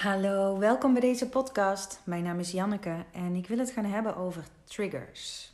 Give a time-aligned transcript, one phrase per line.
[0.00, 2.00] Hallo, welkom bij deze podcast.
[2.04, 5.52] Mijn naam is Janneke en ik wil het gaan hebben over triggers.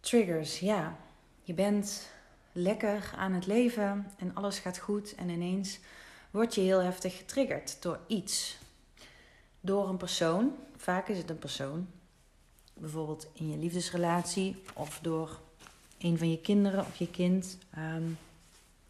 [0.00, 0.96] Triggers, ja.
[1.42, 2.10] Je bent
[2.52, 5.78] lekker aan het leven en alles gaat goed en ineens
[6.30, 8.58] word je heel heftig getriggerd door iets.
[9.60, 11.88] Door een persoon, vaak is het een persoon,
[12.74, 15.40] bijvoorbeeld in je liefdesrelatie of door
[15.98, 18.18] een van je kinderen of je kind, um,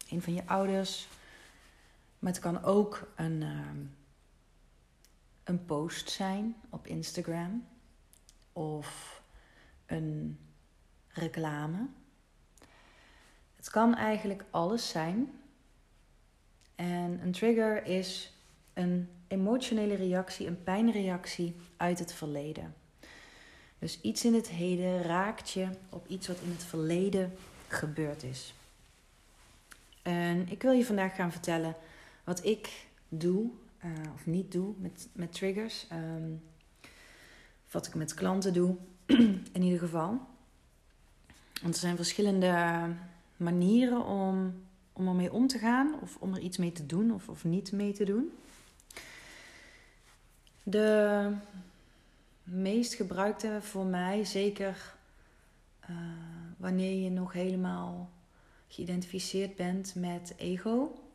[0.09, 1.07] een van je ouders
[2.19, 3.77] maar het kan ook een, ehm,
[5.43, 7.67] een post zijn op Instagram
[8.53, 9.21] of
[9.85, 10.39] een
[11.07, 11.87] reclame.
[13.55, 15.31] Het kan eigenlijk alles zijn.
[16.75, 18.33] En een trigger is
[18.73, 22.73] een emotionele reactie, een pijnreactie uit het verleden.
[23.79, 28.53] Dus iets in het heden raakt je op iets wat in het verleden gebeurd is.
[30.01, 31.75] En ik wil je vandaag gaan vertellen
[32.29, 33.49] wat ik doe
[33.85, 35.87] uh, of niet doe met, met triggers.
[35.91, 36.41] Um,
[37.71, 38.75] wat ik met klanten doe,
[39.57, 40.19] in ieder geval.
[41.61, 42.85] Want er zijn verschillende
[43.37, 44.53] manieren om,
[44.93, 47.71] om ermee om te gaan, of om er iets mee te doen of, of niet
[47.71, 48.31] mee te doen.
[50.63, 51.31] De
[52.43, 54.95] meest gebruikte voor mij, zeker
[55.89, 55.95] uh,
[56.57, 58.09] wanneer je nog helemaal
[58.67, 61.08] geïdentificeerd bent met ego,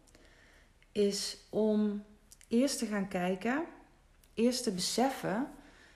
[0.94, 2.04] is om
[2.48, 3.64] eerst te gaan kijken,
[4.34, 5.48] eerst te beseffen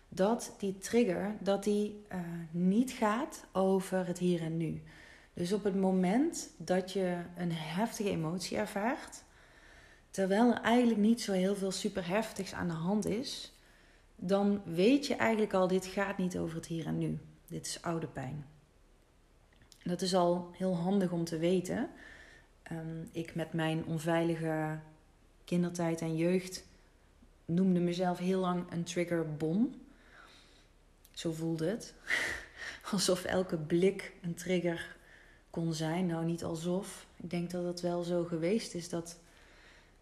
[0.08, 2.18] dat die trigger, dat die uh,
[2.50, 4.82] niet gaat over het hier en nu.
[5.34, 9.22] Dus op het moment dat je een heftige emotie ervaart,
[10.10, 13.52] terwijl er eigenlijk niet zo heel veel super heftigs aan de hand is,
[14.16, 17.18] dan weet je eigenlijk al, dit gaat niet over het hier en nu.
[17.46, 18.46] Dit is oude pijn.
[19.82, 21.90] Dat is al heel handig om te weten.
[22.72, 24.78] Um, ik met mijn onveilige
[25.44, 26.66] kindertijd en jeugd
[27.44, 29.74] noemde mezelf heel lang een triggerbom.
[31.12, 31.94] Zo voelde het.
[32.92, 34.96] Alsof elke blik een trigger
[35.50, 36.06] kon zijn.
[36.06, 37.06] Nou, niet alsof.
[37.16, 39.18] Ik denk dat het wel zo geweest is dat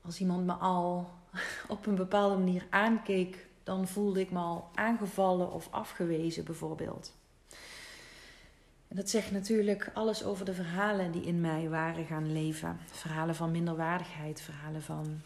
[0.02, 1.10] als iemand me al
[1.68, 7.12] op een bepaalde manier aankeek, dan voelde ik me al aangevallen of afgewezen, bijvoorbeeld.
[8.88, 12.78] En dat zegt natuurlijk alles over de verhalen die in mij waren gaan leven.
[12.86, 15.20] Verhalen van minderwaardigheid, verhalen van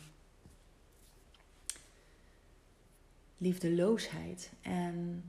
[3.38, 4.52] liefdeloosheid.
[4.60, 5.24] En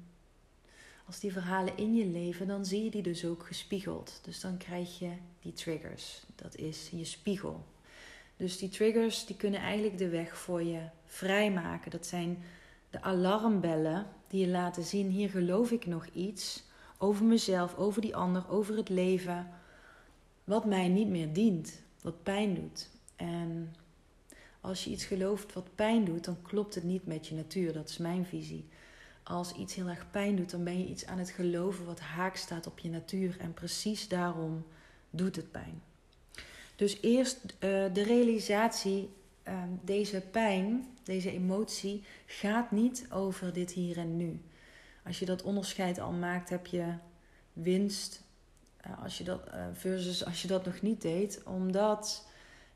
[1.05, 4.19] als die verhalen in je leven, dan zie je die dus ook gespiegeld.
[4.23, 5.11] Dus dan krijg je
[5.41, 6.23] die triggers.
[6.35, 7.65] Dat is je spiegel.
[8.37, 11.91] Dus die triggers die kunnen eigenlijk de weg voor je vrijmaken.
[11.91, 12.43] Dat zijn
[12.89, 16.63] de alarmbellen die je laten zien: hier geloof ik nog iets
[17.01, 19.49] over mezelf, over die ander, over het leven,
[20.43, 22.89] wat mij niet meer dient, wat pijn doet.
[23.15, 23.73] En
[24.61, 27.73] als je iets gelooft wat pijn doet, dan klopt het niet met je natuur.
[27.73, 28.67] Dat is mijn visie.
[29.23, 32.35] Als iets heel erg pijn doet, dan ben je iets aan het geloven wat haak
[32.35, 33.37] staat op je natuur.
[33.39, 34.65] En precies daarom
[35.09, 35.81] doet het pijn.
[36.75, 37.49] Dus eerst uh,
[37.93, 39.09] de realisatie,
[39.47, 44.39] uh, deze pijn, deze emotie, gaat niet over dit hier en nu.
[45.05, 46.93] Als je dat onderscheid al maakt, heb je
[47.53, 48.23] winst
[48.87, 51.41] uh, als je dat, uh, versus als je dat nog niet deed.
[51.45, 52.27] Omdat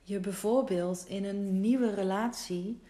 [0.02, 2.82] je bijvoorbeeld in een nieuwe relatie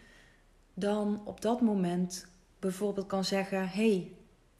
[0.74, 2.26] dan op dat moment
[2.58, 4.12] bijvoorbeeld kan zeggen: hey,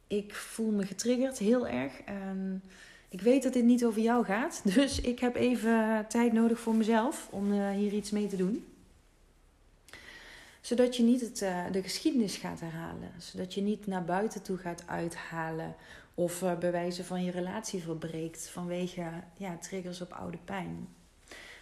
[0.07, 2.01] ik voel me getriggerd heel erg.
[2.01, 2.63] En
[3.09, 6.75] ik weet dat dit niet over jou gaat, dus ik heb even tijd nodig voor
[6.75, 8.65] mezelf om uh, hier iets mee te doen.
[10.67, 13.11] Zodat je niet het, uh, de geschiedenis gaat herhalen.
[13.17, 15.75] Zodat je niet naar buiten toe gaat uithalen.
[16.13, 19.03] Of uh, bewijzen van je relatie verbreekt vanwege
[19.37, 20.87] ja, triggers op oude pijn.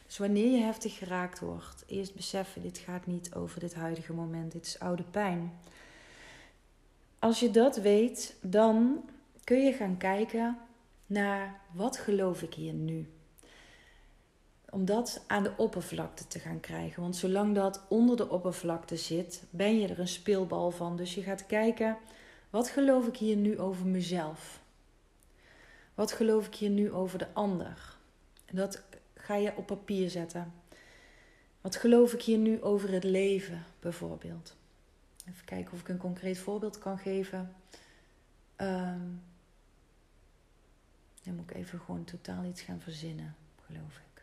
[0.05, 4.51] Dus wanneer je heftig geraakt wordt, eerst beseffen: dit gaat niet over dit huidige moment,
[4.51, 5.51] dit is oude pijn.
[7.19, 9.03] Als je dat weet, dan
[9.44, 10.57] kun je gaan kijken
[11.05, 13.07] naar wat geloof ik hier nu.
[14.75, 17.01] Om dat aan de oppervlakte te gaan krijgen.
[17.01, 20.98] Want zolang dat onder de oppervlakte zit, ben je er een speelbal van.
[20.98, 21.98] Dus je gaat kijken,
[22.50, 24.62] wat geloof ik hier nu over mezelf?
[25.94, 27.98] Wat geloof ik hier nu over de ander?
[28.45, 28.83] En dat
[29.13, 30.54] ga je op papier zetten.
[31.62, 34.56] Wat geloof ik hier nu over het leven, bijvoorbeeld?
[35.30, 37.56] Even kijken of ik een concreet voorbeeld kan geven.
[38.57, 39.21] Um,
[41.24, 43.36] dan moet ik even gewoon totaal iets gaan verzinnen,
[43.66, 44.14] geloof ik.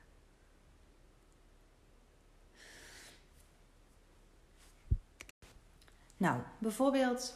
[6.23, 7.35] Nou, bijvoorbeeld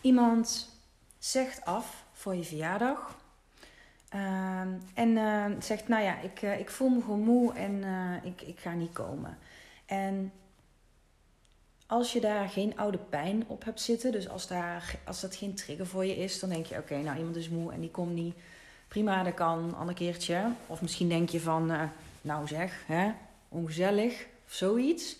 [0.00, 0.68] iemand
[1.18, 3.18] zegt af voor je verjaardag
[4.14, 4.60] Uh,
[4.94, 8.42] en uh, zegt, nou ja, ik, uh, ik voel me gewoon moe en eh, ik,
[8.42, 9.38] ik ga niet komen.
[9.86, 10.32] En
[11.86, 15.54] als je daar geen oude pijn op hebt zitten, dus als, daar, als dat geen
[15.54, 18.14] trigger voor je is, dan denk je: oké, nou iemand is moe en die komt
[18.14, 18.34] niet.
[18.88, 20.52] Prima, dat kan een ander keertje.
[20.66, 21.82] Of misschien denk je van: uh,
[22.20, 23.10] nou zeg, hè,
[23.48, 25.16] ongezellig of zoiets.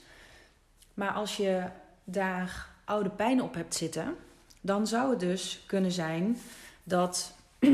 [0.94, 1.64] Maar als je
[2.10, 4.16] daar oude pijn op hebt zitten,
[4.60, 6.38] dan zou het dus kunnen zijn
[6.82, 7.34] dat.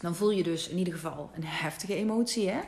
[0.00, 2.60] dan voel je dus in ieder geval een heftige emotie, hè?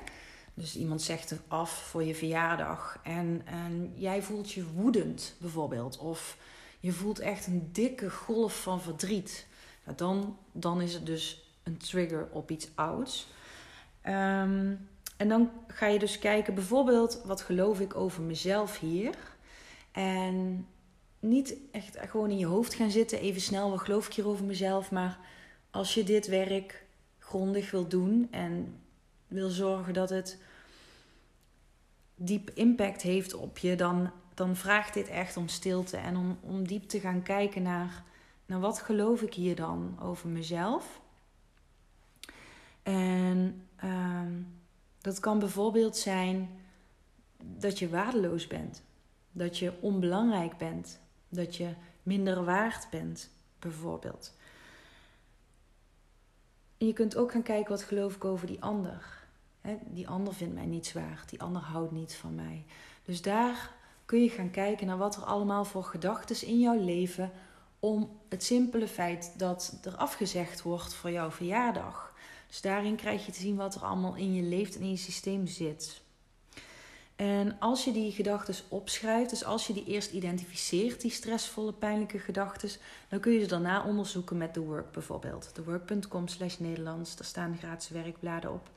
[0.55, 5.99] Dus iemand zegt het af voor je verjaardag en, en jij voelt je woedend bijvoorbeeld.
[5.99, 6.37] Of
[6.81, 9.47] je voelt echt een dikke golf van verdriet.
[9.85, 13.29] Nou, dan, dan is het dus een trigger op iets ouds.
[14.03, 14.75] Ehm,
[15.17, 19.15] en dan ga je dus kijken, bijvoorbeeld, wat geloof ik over mezelf hier?
[19.93, 20.67] En
[21.21, 24.45] niet echt gewoon in je hoofd gaan zitten, even snel, wat geloof ik hier over
[24.45, 24.91] mezelf?
[24.91, 25.19] Maar
[25.71, 26.85] als je dit werk
[27.19, 28.81] grondig wil doen en
[29.29, 30.39] wil zorgen dat het
[32.15, 36.67] diep impact heeft op je, dan, dan vraagt dit echt om stilte en om, om
[36.67, 38.05] diep te gaan kijken naar,
[38.47, 41.01] naar wat geloof ik hier dan over mezelf.
[42.83, 44.33] En ehm,
[45.01, 46.51] dat kan bijvoorbeeld zijn
[47.43, 48.83] dat je waardeloos bent,
[49.33, 54.33] dat je onbelangrijk bent, dat je minder waard bent, bijvoorbeeld.
[56.79, 59.21] En je kunt ook gaan kijken wat geloof ik over die ander
[59.85, 62.65] die ander vindt mij niet zwaar, die ander houdt niet van mij.
[63.05, 63.75] Dus daar
[64.05, 67.31] kun je gaan kijken naar wat er allemaal voor gedachten in jouw leven
[67.79, 72.15] om het simpele feit dat er afgezegd wordt voor jouw verjaardag.
[72.47, 74.97] Dus daarin krijg je te zien wat er allemaal in je leeft en in je
[74.97, 76.03] systeem zit.
[77.21, 82.19] En als je die gedachten opschrijft, dus als je die eerst identificeert, die stressvolle, pijnlijke
[82.19, 82.71] gedachten,
[83.09, 85.51] dan kun je ze daarna onderzoeken met The Work bijvoorbeeld.
[85.55, 88.71] TheWork.com slash Nederlands, daar staan gratis werkbladen op.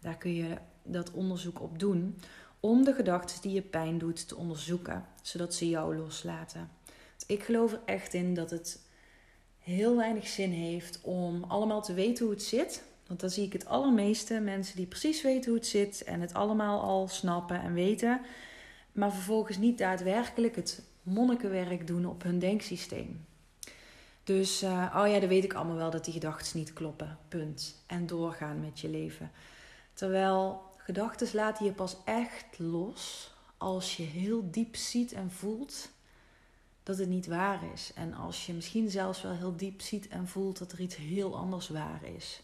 [0.00, 2.18] Daar kun je dat onderzoek op doen
[2.60, 6.70] om de gedachten die je pijn doet te onderzoeken, zodat ze jou loslaten.
[7.26, 8.80] ik geloof er echt in dat het
[9.58, 12.82] heel weinig zin heeft om allemaal te weten hoe het zit.
[13.08, 16.34] Want dan zie ik het allermeeste mensen die precies weten hoe het zit en het
[16.34, 18.20] allemaal al snappen en weten,
[18.92, 23.26] maar vervolgens niet daadwerkelijk het monnikenwerk doen op hun denksysteem.
[24.24, 27.18] Dus, uh, oh ja, dan weet ik allemaal wel dat die gedachten niet kloppen.
[27.28, 27.82] Punt.
[27.86, 29.30] En doorgaan met je leven.
[29.92, 35.90] Terwijl gedachten laten je pas echt los als je heel diep ziet en voelt
[36.82, 37.92] dat het niet waar is.
[37.94, 41.36] En als je misschien zelfs wel heel diep ziet en voelt dat er iets heel
[41.36, 42.42] anders waar is.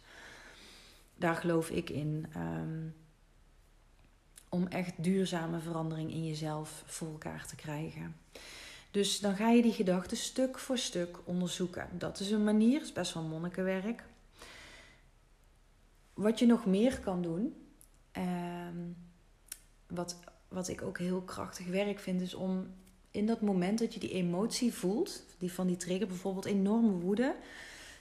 [1.24, 2.26] Daar geloof ik in.
[2.34, 2.88] Ehm,
[4.48, 8.16] om echt duurzame verandering in jezelf voor elkaar te krijgen.
[8.90, 11.88] Dus dan ga je die gedachten stuk voor stuk onderzoeken.
[11.98, 14.04] Dat is een manier, is best wel monnikenwerk.
[16.14, 17.54] Wat je nog meer kan doen,
[18.12, 18.78] ehm,
[19.86, 20.18] wat,
[20.48, 22.74] wat ik ook heel krachtig werk vind, is om
[23.10, 27.36] in dat moment dat je die emotie voelt, die van die trigger, bijvoorbeeld enorme woede,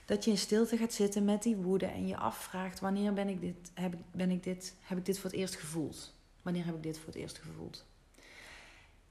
[0.04, 3.40] dat je in stilte gaat zitten met die woede en je afvraagt: wanneer ben ik
[3.40, 6.14] dit, heb, ben ik dit, heb ik dit voor het eerst gevoeld?
[6.42, 7.86] Wanneer heb ik dit voor het eerst gevoeld?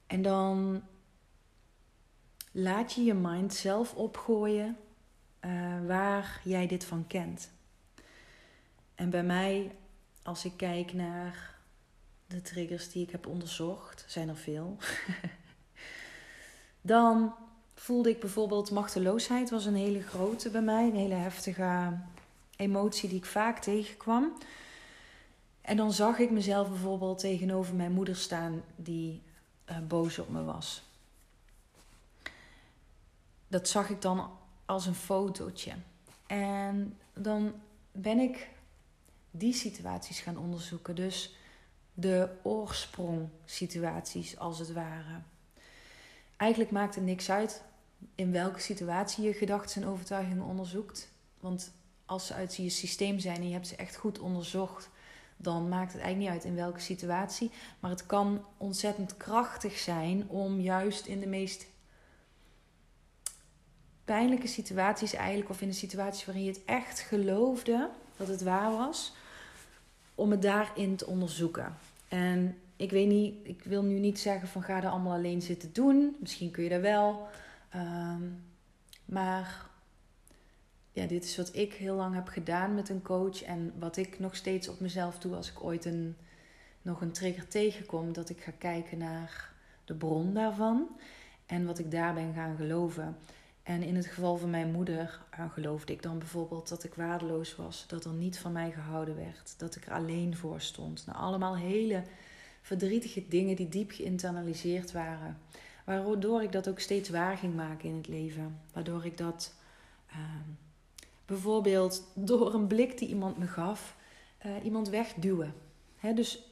[0.06, 0.82] En dan
[2.52, 4.76] laat je je mind zelf opgooien
[5.44, 7.50] uh, waar jij dit van kent.
[8.94, 9.76] En bij mij,
[10.22, 11.54] als ik kijk naar
[12.26, 14.76] de triggers die ik heb onderzocht, zijn er veel.
[16.80, 17.34] dan
[17.84, 21.98] voelde ik bijvoorbeeld machteloosheid was een hele grote bij mij, een hele heftige
[22.56, 24.32] emotie die ik vaak tegenkwam.
[25.60, 29.22] En dan zag ik mezelf bijvoorbeeld tegenover mijn moeder staan die
[29.70, 30.82] uh, boos op me was.
[33.48, 34.30] Dat zag ik dan
[34.64, 35.72] als een fotootje.
[36.26, 37.52] En dan
[37.92, 38.48] ben ik
[39.30, 40.94] die situaties gaan onderzoeken.
[40.94, 41.34] Dus
[41.94, 45.20] de oorsprong situaties als het ware.
[46.36, 47.62] Eigenlijk maakt het niks uit
[48.14, 51.08] in welke situatie je gedachten en overtuigingen onderzoekt.
[51.40, 51.72] Want
[52.06, 54.90] als ze uit je systeem zijn en je hebt ze echt goed onderzocht,
[55.36, 57.50] dan maakt het eigenlijk niet uit in welke situatie.
[57.80, 61.66] Maar het kan ontzettend krachtig zijn om juist in de meest
[64.04, 68.70] pijnlijke situaties eigenlijk, of in de situaties waarin je het echt geloofde dat het waar
[68.70, 69.12] was,
[70.14, 71.76] om het daarin te onderzoeken.
[72.08, 75.72] En ik weet niet, ik wil nu niet zeggen van ga er allemaal alleen zitten
[75.72, 76.16] doen.
[76.20, 77.28] Misschien kun je dat wel.
[77.74, 78.22] Ehm,
[79.04, 79.66] maar
[80.92, 83.42] ja, dit is wat ik heel lang heb gedaan met een coach.
[83.42, 86.16] En wat ik nog steeds op mezelf doe als ik ooit een,
[86.82, 88.12] nog een trigger tegenkom.
[88.12, 89.52] Dat ik ga kijken naar
[89.84, 90.88] de bron daarvan.
[91.46, 93.16] En wat ik daar ben gaan geloven.
[93.62, 97.56] En in het geval van mijn moeder uh, geloofde ik dan bijvoorbeeld dat ik waardeloos
[97.56, 101.06] was, dat er niet van mij gehouden werd, dat ik er alleen voor stond.
[101.06, 102.02] Nou, allemaal hele
[102.62, 105.38] verdrietige dingen die diep geïnternaliseerd waren.
[105.84, 108.60] Waardoor ik dat ook steeds waar ging maken in het leven.
[108.72, 109.54] Waardoor ik dat
[110.10, 110.48] ehm,
[111.26, 113.96] bijvoorbeeld door een blik die iemand me gaf,
[114.46, 115.54] uh, iemand wegduwen.
[115.98, 116.42] Hè, dus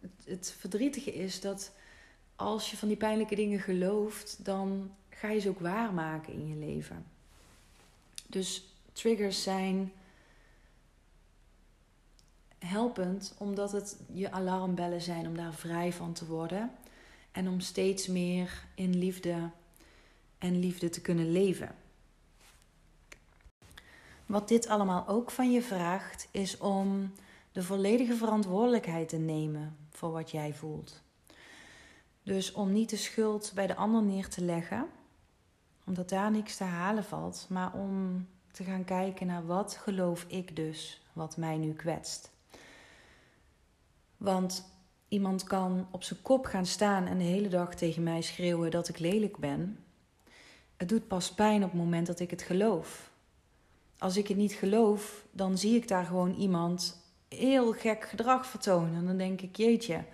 [0.00, 1.72] het, het verdrietige is dat
[2.36, 6.66] als je van die pijnlijke dingen gelooft, dan ga je ze ook waarmaken in je
[6.66, 7.06] leven.
[8.26, 9.92] Dus triggers zijn
[12.58, 16.70] helpend omdat het je alarmbellen zijn om daar vrij van te worden
[17.38, 19.50] en om steeds meer in liefde
[20.38, 21.74] en liefde te kunnen leven.
[24.26, 27.12] Wat dit allemaal ook van je vraagt, is om
[27.52, 31.02] de volledige verantwoordelijkheid te nemen voor wat jij voelt.
[32.22, 34.86] Dus om niet de schuld bij de ander neer te leggen,
[35.84, 40.56] omdat daar niks te halen valt, maar om te gaan kijken naar wat geloof ik
[40.56, 42.30] dus, wat mij nu kwetst.
[44.16, 44.77] Want
[45.08, 48.88] iemand kan op zijn kop gaan staan en de hele dag tegen mij schreeuwen dat
[48.88, 49.84] ik lelijk ben.
[50.76, 53.10] Het doet pas pijn op het moment dat ik het geloof.
[53.98, 58.94] Als ik het niet geloof, dan zie ik daar gewoon iemand heel gek gedrag vertonen.
[58.94, 60.04] En dan denk ik, jeetje,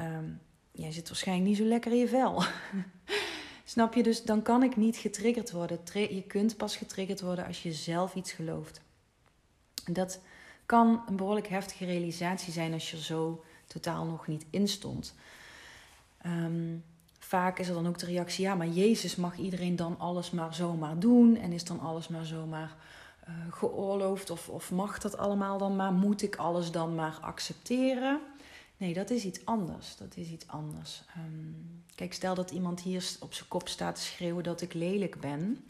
[0.00, 0.40] um,
[0.72, 2.42] jij zit waarschijnlijk niet zo lekker in je vel.
[3.64, 4.02] Snap je?
[4.02, 5.78] Dus dan kan ik niet getriggerd worden.
[5.92, 8.80] Je kunt pas getriggerd worden als je zelf iets gelooft.
[9.84, 10.20] En dat
[10.66, 15.14] kan een behoorlijk heftige realisatie zijn als je zo totaal nog niet in stond.
[16.22, 16.76] Ehm,
[17.18, 20.54] vaak is er dan ook de reactie: ja, maar Jezus mag iedereen dan alles maar
[20.54, 22.76] zomaar doen en is dan alles maar zomaar
[23.28, 25.92] uh, geoorloofd of, of mag dat allemaal dan maar?
[25.92, 28.20] Moet ik alles dan maar accepteren?
[28.76, 29.96] Nee, dat is iets anders.
[29.96, 31.02] Dat is iets anders.
[31.08, 31.52] Ehm,
[31.94, 35.64] kijk, stel dat iemand hier op zijn kop staat te schreeuwen dat ik lelijk ben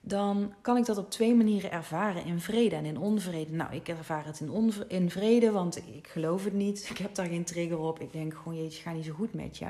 [0.00, 3.52] dan kan ik dat op twee manieren ervaren: in vrede en in onvrede.
[3.52, 6.86] Nou, ik ervaar het in, in vrede, want ik geloof het niet.
[6.90, 8.00] Ik heb daar geen trigger op.
[8.00, 9.66] Ik denk gewoon, jeetje, ga niet zo goed met je.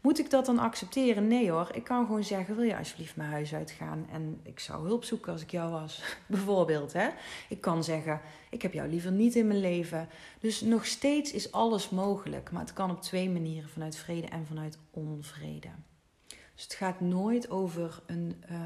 [0.00, 1.26] Moet ik dat dan accepteren?
[1.26, 1.70] Nee hoor.
[1.72, 4.06] Ik kan gewoon zeggen: wil je alsjeblieft mijn huis uitgaan?
[4.12, 6.02] En ik zou hulp zoeken als ik jou was.
[6.26, 7.08] Bijvoorbeeld, hè?
[7.48, 10.08] Ik kan zeggen: ik heb jou liever niet in mijn leven.
[10.40, 14.46] Dus nog steeds is alles mogelijk, maar het kan op twee manieren: vanuit vrede en
[14.46, 15.68] vanuit onvrede.
[16.54, 18.42] Dus het gaat nooit over een.
[18.50, 18.58] Uh,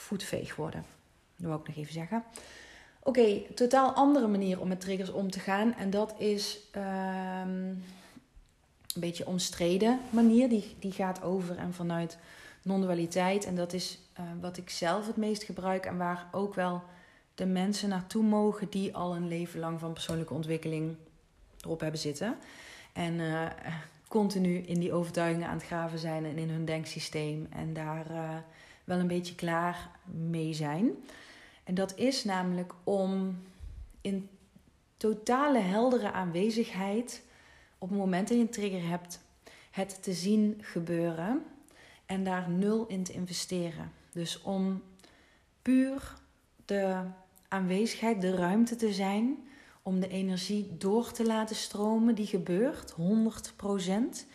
[0.00, 0.84] voetveeg worden.
[1.36, 2.24] Dat wil ik nog even zeggen.
[3.02, 5.74] Oké, totaal andere manier om met triggers om te gaan.
[5.74, 6.82] En dat is um,
[8.94, 10.48] een beetje omstreden manier.
[10.48, 12.18] Die, die gaat over en vanuit
[12.62, 13.44] non-dualiteit.
[13.44, 15.86] En dat is uh, wat ik zelf het meest gebruik.
[15.86, 16.82] En waar ook wel
[17.34, 20.96] de mensen naartoe mogen die al een leven lang van persoonlijke ontwikkeling
[21.60, 22.36] erop hebben zitten.
[22.92, 23.46] En uh,
[24.08, 27.46] continu in die overtuigingen aan het graven zijn en in hun denksysteem.
[27.50, 28.36] En daar uh,
[28.90, 30.90] wel een beetje klaar mee zijn.
[31.64, 33.38] En dat is namelijk om
[34.00, 34.28] in
[34.96, 37.22] totale heldere aanwezigheid
[37.78, 39.20] op het moment dat je een trigger hebt,
[39.70, 41.42] het te zien gebeuren
[42.06, 43.92] en daar nul in te investeren.
[44.12, 44.82] Dus om
[45.62, 46.14] puur
[46.64, 47.02] de
[47.48, 49.38] aanwezigheid, de ruimte te zijn,
[49.82, 54.26] om de energie door te laten stromen die gebeurt, 100%.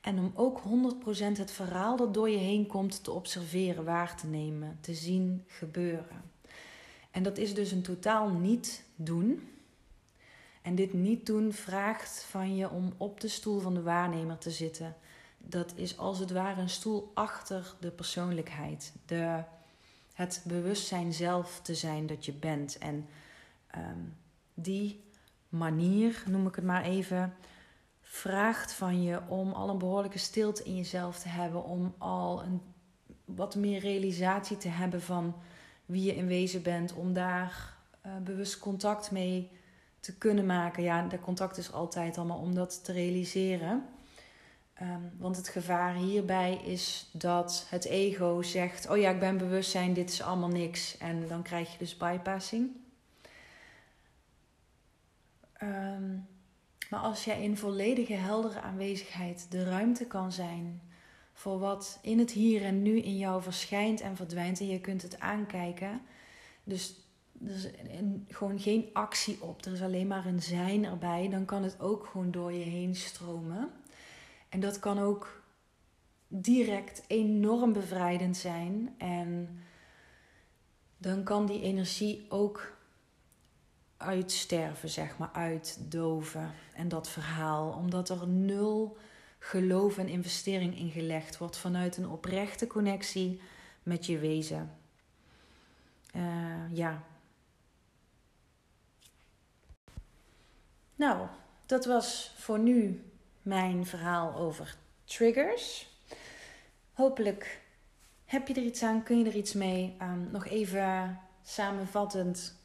[0.00, 4.26] En om ook 100% het verhaal dat door je heen komt te observeren, waar te
[4.26, 6.22] nemen, te zien gebeuren.
[7.10, 9.48] En dat is dus een totaal niet doen.
[10.62, 14.50] En dit niet doen vraagt van je om op de stoel van de waarnemer te
[14.50, 14.96] zitten.
[15.38, 18.92] Dat is als het ware een stoel achter de persoonlijkheid.
[19.06, 19.42] De,
[20.14, 22.78] het bewustzijn zelf te zijn dat je bent.
[22.78, 23.06] En
[23.76, 24.16] um,
[24.54, 25.04] die
[25.48, 27.34] manier, noem ik het maar even,
[28.10, 32.60] vraagt van je om al een behoorlijke stilte in jezelf te hebben, om al een
[33.24, 35.34] wat meer realisatie te hebben van
[35.86, 37.76] wie je in wezen bent, om daar
[38.06, 39.50] uh, bewust contact mee
[40.00, 40.82] te kunnen maken.
[40.82, 43.84] Ja, de contact is altijd allemaal om dat te realiseren.
[44.82, 49.94] Um, want het gevaar hierbij is dat het ego zegt: Oh ja, ik ben bewustzijn,
[49.94, 50.98] dit is allemaal niks.
[50.98, 52.70] En dan krijg je dus bypassing.
[55.62, 56.28] Um,
[56.90, 60.80] maar als jij in volledige heldere aanwezigheid de ruimte kan zijn
[61.32, 65.02] voor wat in het hier en nu in jou verschijnt en verdwijnt en je kunt
[65.02, 66.00] het aankijken.
[66.64, 66.94] Dus
[67.44, 67.68] er is
[68.28, 71.28] gewoon geen actie op, er is alleen maar een zijn erbij.
[71.28, 73.70] Dan kan het ook gewoon door je heen stromen.
[74.48, 75.42] En dat kan ook
[76.28, 78.94] direct enorm bevrijdend zijn.
[78.98, 79.60] En
[80.96, 82.78] dan kan die energie ook
[84.00, 86.50] uitsterven, zeg maar, uitdoven.
[86.74, 88.96] En dat verhaal, omdat er nul
[89.38, 93.40] geloof en investering in gelegd wordt vanuit een oprechte connectie
[93.82, 94.78] met je wezen.
[96.16, 97.02] Uh, ja.
[100.94, 101.26] Nou,
[101.66, 103.04] dat was voor nu
[103.42, 105.88] mijn verhaal over triggers.
[106.92, 107.60] hopelijk
[108.24, 109.96] heb je er iets aan, kun je er iets mee.
[110.02, 112.59] Um, nog even samenvattend.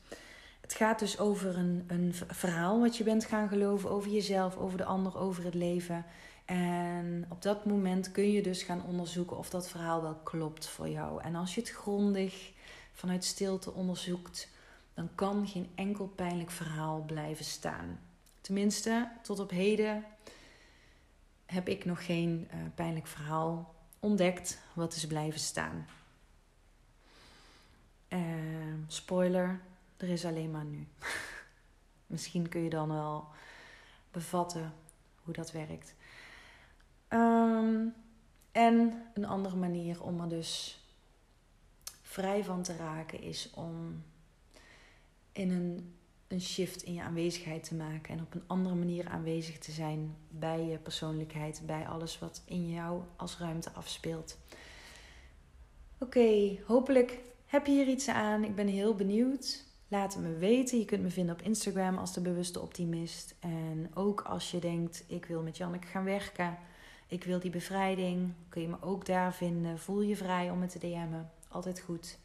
[0.75, 4.85] Gaat dus over een, een verhaal wat je bent gaan geloven over jezelf, over de
[4.85, 6.05] ander, over het leven.
[6.45, 10.89] En op dat moment kun je dus gaan onderzoeken of dat verhaal wel klopt voor
[10.89, 11.21] jou.
[11.21, 12.51] En als je het grondig
[12.93, 14.49] vanuit stilte onderzoekt,
[14.93, 17.99] dan kan geen enkel pijnlijk verhaal blijven staan.
[18.41, 20.05] Tenminste, tot op heden
[21.45, 25.87] heb ik nog geen uh, pijnlijk verhaal ontdekt wat is blijven staan.
[28.09, 28.19] Uh,
[28.87, 29.59] spoiler,
[29.97, 30.87] er is alleen maar nu.
[32.07, 33.27] Misschien kun je dan wel
[34.11, 34.73] bevatten
[35.23, 35.95] hoe dat werkt.
[37.09, 37.93] Um,
[38.51, 40.79] en een andere manier om er dus
[42.01, 44.03] vrij van te raken is om
[45.31, 45.95] in een,
[46.27, 50.15] een shift in je aanwezigheid te maken en op een andere manier aanwezig te zijn
[50.29, 54.37] bij je persoonlijkheid, bij alles wat in jou als ruimte afspeelt.
[55.99, 58.43] Oké, hopelijk heb je hier iets aan.
[58.43, 59.63] Ik ben heel benieuwd.
[59.87, 60.79] Laat het me weten.
[60.79, 63.35] Je kunt me vinden op Instagram als de bewuste optimist.
[63.39, 66.57] En ook als je denkt, ik wil met Janneke gaan werken.
[67.07, 68.33] Ik wil die bevrijding.
[68.49, 69.79] Kun je me ook daar vinden.
[69.79, 71.29] Voel je vrij om me te DM'en.
[71.47, 72.17] Altijd goed.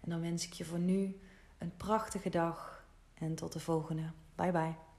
[0.00, 1.16] En dan wens ik je voor nu
[1.58, 2.84] een prachtige dag.
[3.14, 4.10] En tot de volgende.
[4.34, 4.89] Bye bye.